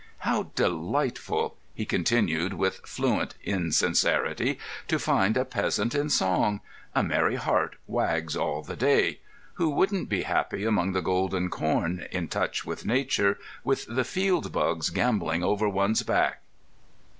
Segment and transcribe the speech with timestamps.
[0.21, 6.61] "How delightful," he continued, with fluent insincerity, "to find a peasant in song!
[6.95, 9.19] A merry heart wags all the day.
[9.61, 14.51] Who wouldn't be happy among the golden corn, in touch with Nature, with the field
[14.51, 16.41] bugs gambolling over one's back!"